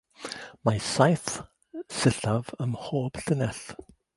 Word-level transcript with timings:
Mae 0.69 0.79
saith 0.85 1.27
sillaf 1.99 2.51
ym 2.65 2.73
mhob 2.79 3.21
llinell. 3.27 3.63